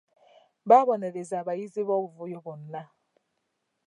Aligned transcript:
Baabonerezza 0.69 1.35
abayizi 1.41 1.81
b'obuvuyo 1.87 2.37
bonna. 2.45 2.81